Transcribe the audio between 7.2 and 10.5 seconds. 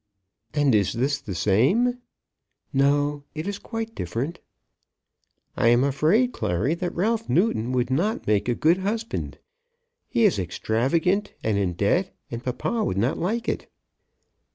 Newton would not make a good husband. He is